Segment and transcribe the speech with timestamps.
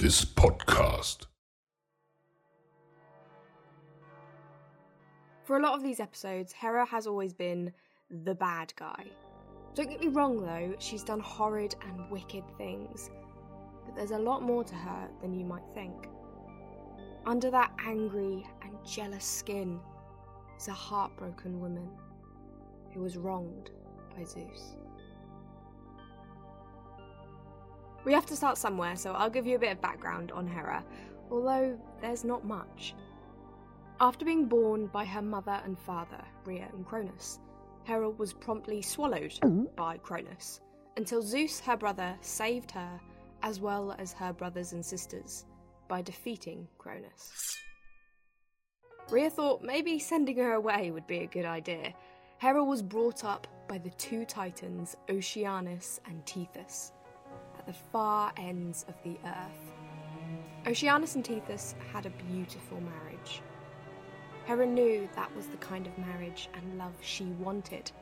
[0.00, 1.26] this podcast.
[5.44, 7.70] For a lot of these episodes, Hera has always been
[8.24, 9.04] the bad guy.
[9.74, 13.10] Don't get me wrong though, she's done horrid and wicked things.
[13.84, 16.08] But there's a lot more to her than you might think.
[17.26, 19.78] Under that angry and jealous skin
[20.58, 21.90] is a heartbroken woman
[22.94, 23.70] who was wronged
[24.16, 24.76] by Zeus.
[28.04, 30.82] We have to start somewhere, so I'll give you a bit of background on Hera,
[31.30, 32.94] although there's not much.
[34.00, 37.38] After being born by her mother and father, Rhea and Cronus,
[37.84, 39.38] Hera was promptly swallowed
[39.76, 40.60] by Cronus
[40.96, 43.00] until Zeus, her brother, saved her
[43.42, 45.44] as well as her brothers and sisters
[45.88, 47.56] by defeating Cronus.
[49.10, 51.92] Rhea thought maybe sending her away would be a good idea.
[52.38, 56.92] Hera was brought up by the two titans, Oceanus and Tethys,
[57.60, 59.74] at the far ends of the earth.
[60.66, 63.42] Oceanus and Tethys had a beautiful marriage.
[64.46, 67.92] Hera knew that was the kind of marriage and love she wanted.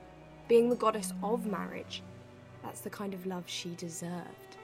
[0.47, 2.05] Being the goddess of marriage,
[2.62, 4.56] that's the kind of love she deserved.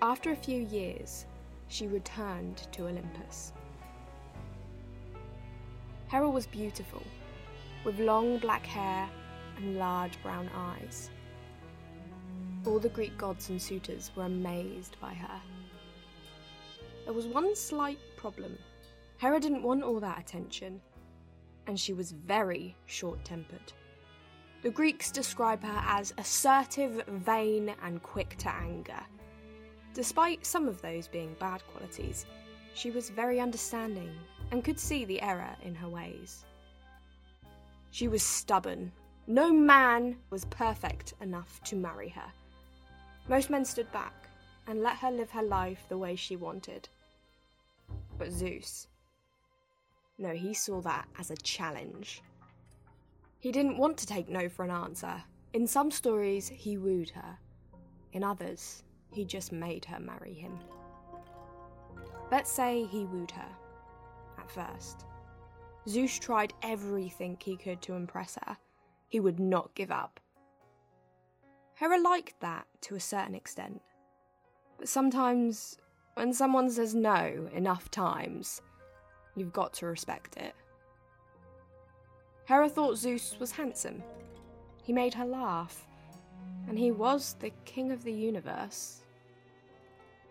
[0.00, 1.26] After a few years,
[1.68, 3.52] she returned to Olympus.
[6.08, 7.02] Hera was beautiful,
[7.84, 9.06] with long black hair
[9.58, 11.10] and large brown eyes.
[12.64, 15.40] All the Greek gods and suitors were amazed by her.
[17.04, 18.56] There was one slight problem.
[19.18, 20.80] Hera didn't want all that attention,
[21.66, 23.72] and she was very short tempered.
[24.62, 29.00] The Greeks describe her as assertive, vain, and quick to anger.
[29.92, 32.26] Despite some of those being bad qualities,
[32.74, 34.14] she was very understanding
[34.52, 36.44] and could see the error in her ways.
[37.90, 38.92] She was stubborn.
[39.26, 42.32] No man was perfect enough to marry her.
[43.28, 44.28] Most men stood back
[44.66, 46.88] and let her live her life the way she wanted.
[48.18, 48.88] But Zeus,
[50.18, 52.22] no, he saw that as a challenge.
[53.40, 55.22] He didn't want to take no for an answer.
[55.52, 57.38] In some stories, he wooed her.
[58.12, 60.58] In others, he just made her marry him.
[62.30, 63.48] Let's say he wooed her,
[64.38, 65.04] at first.
[65.88, 68.56] Zeus tried everything he could to impress her.
[69.08, 70.20] He would not give up.
[71.82, 73.82] Hera liked that to a certain extent.
[74.78, 75.78] But sometimes,
[76.14, 78.62] when someone says no enough times,
[79.34, 80.54] you've got to respect it.
[82.44, 84.00] Hera thought Zeus was handsome.
[84.84, 85.88] He made her laugh,
[86.68, 89.02] and he was the king of the universe.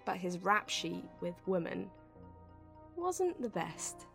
[0.05, 1.89] But his rap sheet with women
[2.95, 4.05] wasn't the best.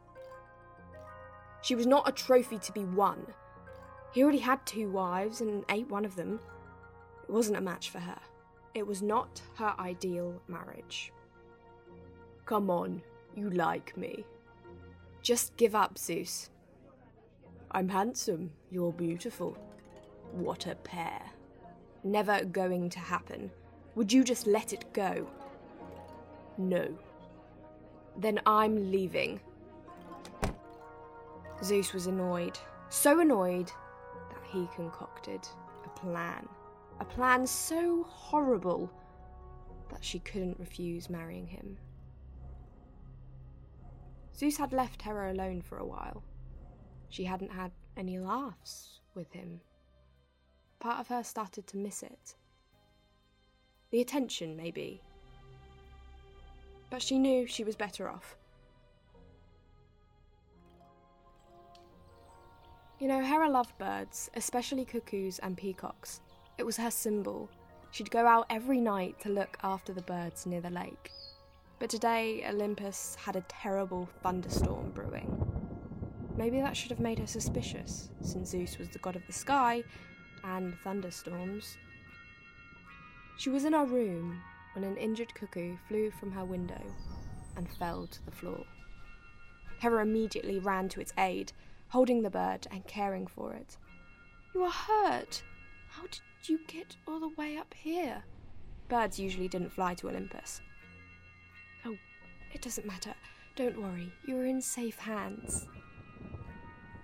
[1.61, 3.27] She was not a trophy to be won.
[4.15, 6.41] He already had two wives and ate one of them.
[7.29, 8.19] It wasn't a match for her.
[8.75, 11.13] It was not her ideal marriage.
[12.45, 13.03] Come on,
[13.35, 14.25] you like me.
[15.23, 16.51] Just give up, Zeus.
[17.73, 19.57] I'm handsome, you're beautiful.
[20.33, 21.21] What a pair.
[22.05, 23.51] Never going to happen.
[23.97, 25.27] Would you just let it go?
[26.59, 26.97] No.
[28.17, 29.41] Then I'm leaving.
[31.65, 33.67] Zeus was annoyed, so annoyed
[34.31, 35.41] that he concocted
[35.85, 36.47] a plan.
[36.99, 38.91] A plan so horrible
[39.91, 41.77] that she couldn't refuse marrying him.
[44.37, 46.23] Zeus had left Hera alone for a while.
[47.09, 49.61] She hadn't had any laughs with him.
[50.79, 52.35] Part of her started to miss it.
[53.91, 55.01] The attention, maybe.
[56.91, 58.37] But she knew she was better off.
[62.99, 66.21] You know, Hera loved birds, especially cuckoos and peacocks.
[66.59, 67.51] It was her symbol.
[67.91, 71.13] She'd go out every night to look after the birds near the lake.
[71.79, 75.31] But today, Olympus had a terrible thunderstorm brewing.
[76.37, 79.83] Maybe that should have made her suspicious, since Zeus was the god of the sky
[80.45, 81.77] and thunderstorms.
[83.39, 84.41] She was in her room
[84.75, 86.81] when an injured cuckoo flew from her window
[87.57, 88.65] and fell to the floor.
[89.79, 91.53] Hera immediately ran to its aid,
[91.89, 93.77] holding the bird and caring for it.
[94.55, 95.43] You are hurt.
[95.97, 98.23] How did you get all the way up here?
[98.89, 100.61] Birds usually didn't fly to Olympus.
[101.87, 101.97] Oh,
[102.53, 103.15] it doesn't matter.
[103.55, 105.67] Don't worry, you are in safe hands.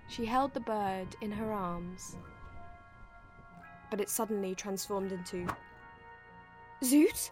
[0.08, 2.16] She held the bird in her arms,
[3.90, 5.46] but it suddenly transformed into.
[6.84, 7.30] Zeus?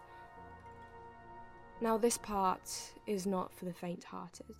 [1.79, 2.71] Now, this part
[3.05, 4.55] is not for the faint hearted.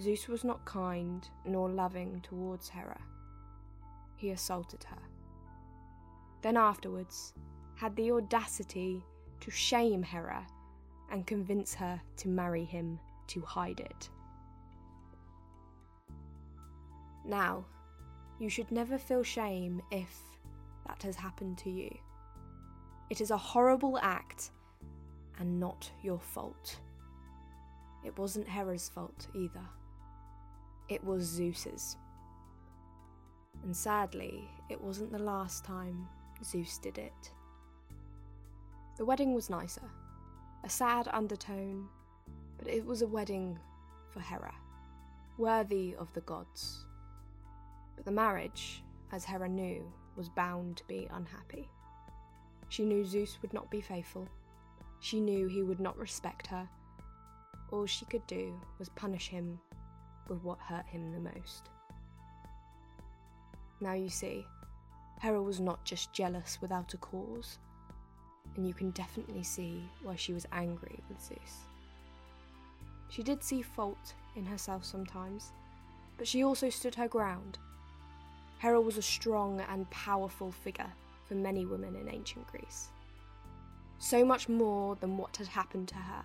[0.00, 3.00] Zeus was not kind nor loving towards Hera.
[4.16, 5.02] He assaulted her.
[6.42, 7.34] Then, afterwards,
[7.76, 9.04] had the audacity
[9.40, 10.46] to shame Hera
[11.10, 12.98] and convince her to marry him
[13.28, 14.10] to hide it.
[17.24, 17.64] Now,
[18.38, 20.18] you should never feel shame if
[20.86, 21.90] that has happened to you.
[23.10, 24.50] It is a horrible act
[25.38, 26.80] and not your fault.
[28.04, 29.64] It wasn't Hera's fault either.
[30.88, 31.96] It was Zeus's.
[33.62, 36.08] And sadly, it wasn't the last time
[36.44, 37.30] Zeus did it.
[38.96, 39.90] The wedding was nicer,
[40.64, 41.88] a sad undertone,
[42.58, 43.58] but it was a wedding
[44.10, 44.54] for Hera,
[45.38, 46.84] worthy of the gods.
[47.96, 51.68] But the marriage, as Hera knew, was bound to be unhappy.
[52.68, 54.28] She knew Zeus would not be faithful.
[55.00, 56.68] She knew he would not respect her.
[57.70, 59.58] All she could do was punish him
[60.28, 61.70] with what hurt him the most.
[63.80, 64.46] Now you see,
[65.22, 67.60] Hera was not just jealous without a cause,
[68.56, 71.60] and you can definitely see why she was angry with Zeus.
[73.08, 75.52] She did see fault in herself sometimes,
[76.18, 77.58] but she also stood her ground.
[78.58, 80.92] Hera was a strong and powerful figure
[81.28, 82.88] for many women in ancient Greece.
[83.98, 86.24] So much more than what had happened to her,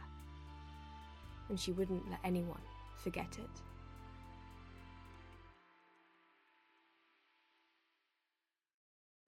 [1.50, 2.64] and she wouldn't let anyone
[3.04, 3.62] forget it.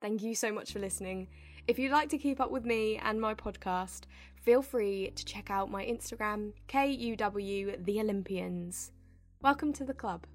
[0.01, 1.27] Thank you so much for listening.
[1.67, 4.03] If you'd like to keep up with me and my podcast,
[4.41, 8.93] feel free to check out my Instagram, KUW The Olympians.
[9.41, 10.25] Welcome to the club.